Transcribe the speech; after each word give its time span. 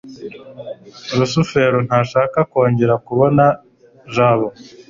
rusufero 1.17 1.77
ntashaka 1.87 2.37
kongera 2.51 2.95
kubona 3.07 3.43
jabo 4.13 4.47